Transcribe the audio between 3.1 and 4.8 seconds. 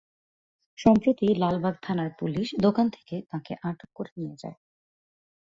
তাঁকে আটক করে নিয়ে যায়।